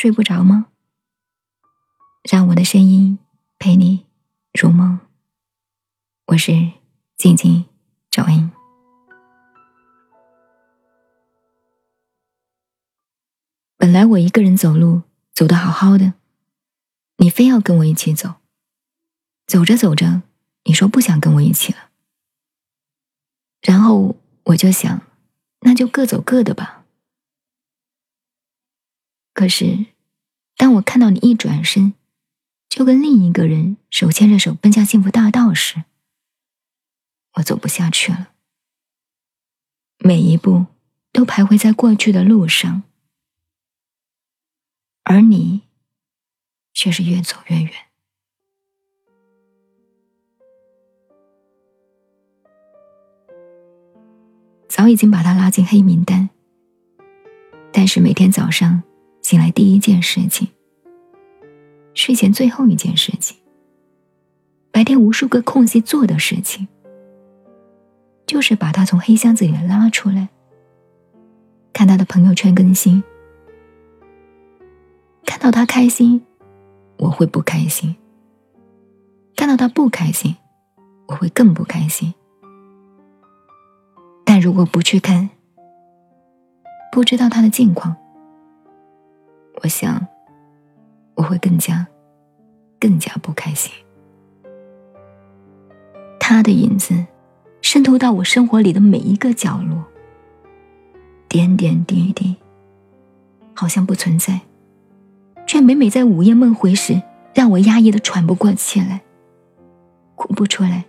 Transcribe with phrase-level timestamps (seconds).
[0.00, 0.68] 睡不着吗？
[2.22, 3.18] 让我的声音
[3.58, 4.06] 陪你
[4.58, 4.98] 入梦。
[6.28, 6.72] 我是
[7.18, 7.66] 静静
[8.10, 8.50] 赵英。
[13.76, 15.02] 本来我一个人走路
[15.34, 16.14] 走得好好的，
[17.18, 18.36] 你非要跟我一起走。
[19.46, 20.22] 走着走着，
[20.64, 21.90] 你说不想跟我一起了，
[23.60, 25.02] 然后我就想，
[25.60, 26.78] 那就各走各的吧。
[29.32, 29.86] 可是，
[30.60, 31.94] 当我看到你一转身，
[32.68, 35.84] 就跟另一个人手牵着手奔向幸福大道时，
[37.36, 38.32] 我走不下去了。
[40.00, 40.66] 每一步
[41.12, 42.82] 都徘徊在过去的路上，
[45.04, 45.62] 而你
[46.74, 47.72] 却是越走越远。
[54.68, 56.28] 早已经把他拉进黑名单，
[57.72, 58.82] 但是每天早上。
[59.30, 60.48] 醒来第一件事情，
[61.94, 63.36] 睡前最后一件事情，
[64.72, 66.66] 白天无数个空隙做的事情，
[68.26, 70.30] 就是把他从黑箱子里拉出来，
[71.72, 73.04] 看他的朋友圈更新，
[75.24, 76.20] 看到他开心，
[76.96, 77.94] 我会不开心；
[79.36, 80.34] 看到他不开心，
[81.06, 82.12] 我会更不开心。
[84.24, 85.30] 但如果不去看，
[86.90, 87.96] 不知道他的近况。
[89.62, 90.06] 我想，
[91.14, 91.86] 我会更加、
[92.78, 93.72] 更加不开心。
[96.18, 96.94] 他的影子
[97.60, 99.84] 渗透到我生活里的每一个角落，
[101.28, 102.36] 点点滴滴，
[103.52, 104.40] 好像不存在，
[105.46, 107.02] 却每每在午夜梦回时，
[107.34, 109.02] 让我压抑的喘不过气来，
[110.14, 110.84] 哭不出来，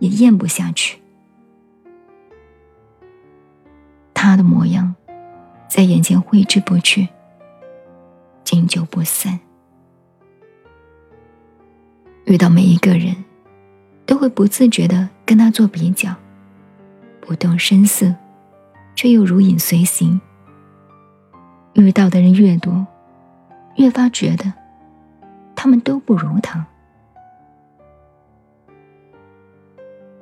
[0.00, 0.98] 也咽不下去。
[4.14, 4.94] 他的模样，
[5.68, 7.08] 在眼前挥之不去。
[8.50, 9.38] 经久不散。
[12.24, 13.14] 遇到每一个人，
[14.04, 16.12] 都会不自觉的跟他做比较，
[17.20, 18.12] 不动声色，
[18.96, 20.20] 却又如影随形。
[21.74, 22.84] 遇到的人越多，
[23.76, 24.52] 越发觉得
[25.54, 26.66] 他们都不如他。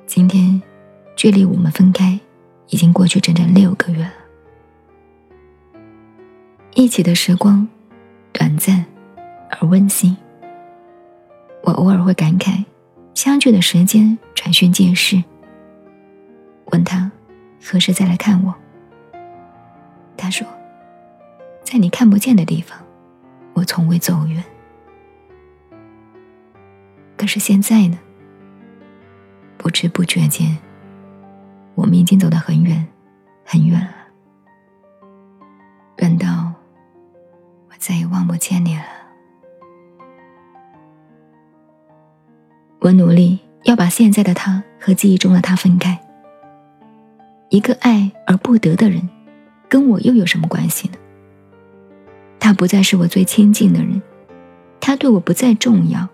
[0.05, 0.61] 今天，
[1.15, 2.19] 距离我们分开
[2.67, 4.13] 已经过去整整六个月了，
[6.75, 7.67] 一起的时光。
[8.39, 8.85] 短暂
[9.51, 10.15] 而温馨。
[11.61, 12.63] 我偶尔会感慨，
[13.13, 15.21] 相聚的时间转瞬即逝。
[16.67, 17.11] 问他
[17.61, 18.55] 何时再来看我，
[20.15, 20.47] 他说
[21.65, 22.79] ：“在你看不见的地方，
[23.55, 24.41] 我从未走远。”
[27.17, 27.99] 可是现在呢？
[29.57, 30.57] 不知不觉间，
[31.75, 32.87] 我们已经走得很远，
[33.43, 33.98] 很远了。
[38.39, 38.83] 见你了。
[42.79, 45.99] 我努力要把现在的他和记忆中的他分开。
[47.49, 49.07] 一个爱而不得的人，
[49.67, 50.95] 跟我又有什么关系呢？
[52.39, 54.01] 他不再是我最亲近的人，
[54.79, 56.07] 他对我不再重要，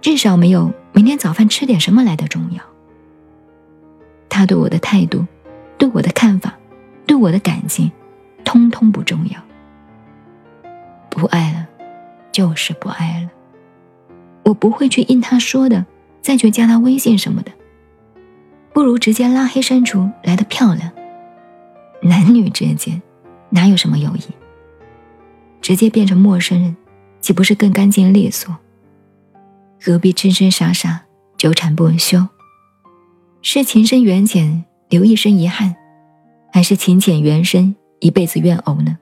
[0.00, 2.62] 至少没有明天早饭吃点什么来的重要。
[4.28, 5.26] 他对我的态度，
[5.76, 6.54] 对我的看法，
[7.06, 7.90] 对我的感情，
[8.44, 9.51] 通通不重要。
[11.14, 11.68] 不爱了，
[12.32, 13.30] 就是不爱了。
[14.44, 15.84] 我不会去应他说的，
[16.20, 17.52] 再去加他微信什么的。
[18.72, 20.90] 不如直接拉黑删除来的漂亮。
[22.02, 23.00] 男女之间
[23.50, 24.22] 哪有什么友谊？
[25.60, 26.76] 直接变成陌生人，
[27.20, 28.56] 岂不是更干净利索？
[29.80, 31.04] 何必痴痴傻傻
[31.36, 32.26] 纠缠不休？
[33.42, 35.76] 是情深缘浅留一生遗憾，
[36.52, 38.98] 还是情浅缘深一辈子怨偶呢？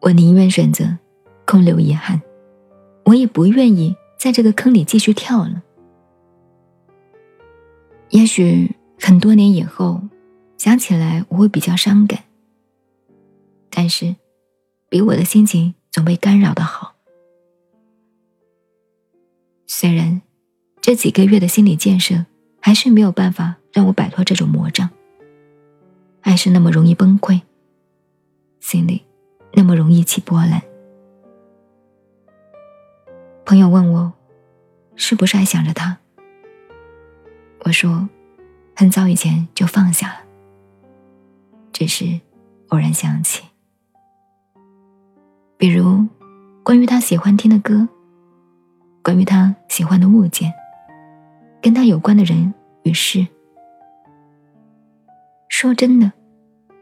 [0.00, 0.96] 我宁愿选择
[1.44, 2.20] 空留遗憾，
[3.04, 5.62] 我也不愿意在这个坑里继续跳了。
[8.10, 10.00] 也许很多年以后
[10.56, 12.24] 想起来我会比较伤感，
[13.70, 14.14] 但是
[14.88, 16.94] 比我的心情总被干扰的好。
[19.66, 20.22] 虽然
[20.80, 22.24] 这几个月的心理建设
[22.60, 24.88] 还是没有办法让我摆脱这种魔障，
[26.22, 27.40] 爱是那么容易崩溃，
[28.60, 29.02] 心里。
[29.54, 30.62] 那么容一起波澜。
[33.44, 34.12] 朋友问我，
[34.94, 35.98] 是不是还想着他？
[37.64, 38.08] 我说，
[38.76, 40.20] 很早以前就放下了，
[41.72, 42.20] 只是
[42.68, 43.42] 偶然想起。
[45.56, 46.06] 比如，
[46.62, 47.88] 关于他喜欢听的歌，
[49.02, 50.52] 关于他喜欢的物件，
[51.60, 52.54] 跟他有关的人
[52.84, 53.26] 与事。
[55.48, 56.12] 说真的，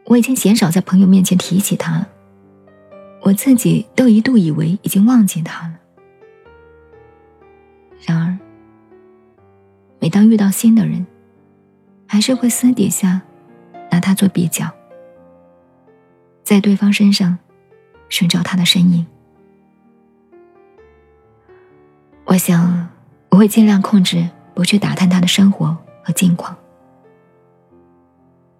[0.05, 2.07] 我已经鲜少在朋友面前提起他了。
[3.21, 5.73] 我自己都一度以为已经忘记他了。
[8.05, 8.37] 然而，
[9.99, 11.05] 每当遇到新的人，
[12.07, 13.21] 还是会私底下
[13.91, 14.71] 拿他做比较，
[16.43, 17.37] 在对方身上
[18.07, 19.05] 寻找他的身影。
[22.23, 22.87] 我想，
[23.29, 26.55] 我会尽量控制，不去打探他的生活和近况，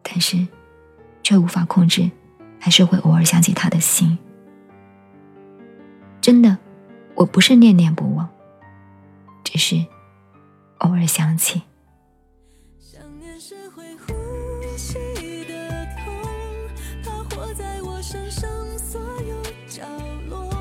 [0.01, 0.45] 但是，
[1.21, 2.09] 却无法控制，
[2.59, 4.17] 还是会偶尔想起他的心。
[6.27, 6.57] 真的，
[7.15, 8.27] 我不是念念不忘，
[9.45, 9.77] 只是
[10.79, 11.61] 偶尔想起。
[12.77, 14.13] 想念是会呼
[14.75, 14.95] 吸
[15.45, 16.13] 的痛，
[17.01, 19.83] 它活在我身上所有角
[20.29, 20.56] 落。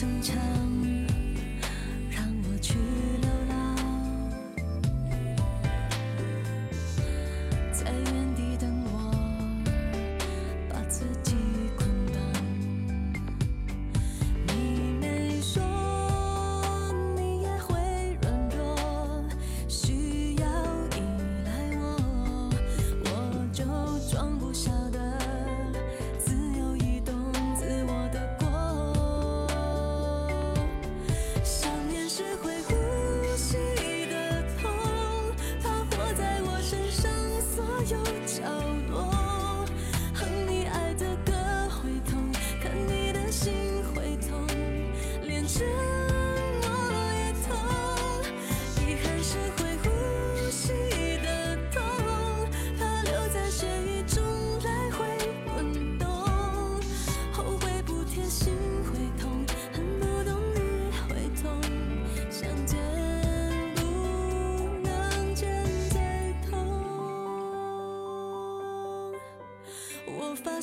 [0.00, 0.67] 发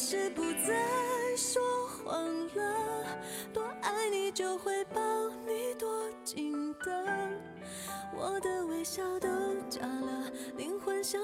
[0.08, 3.20] 是不再说谎了，
[3.52, 5.02] 多爱你就会抱
[5.48, 5.90] 你多
[6.24, 7.32] 紧的，
[8.16, 9.28] 我的微笑都
[9.68, 11.20] 假了，灵魂像